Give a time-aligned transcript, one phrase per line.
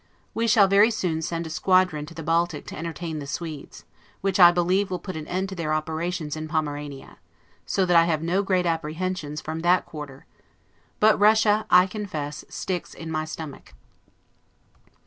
[0.33, 3.85] We shall very soon send a squadron to the Baltic to entertain the Swedes;
[4.21, 7.19] which I believe will put an end to their operations in Pomerania;
[7.67, 10.25] so that I have no great apprehensions from that quarter;
[10.99, 13.75] but Russia, I confess, sticks in my stomach.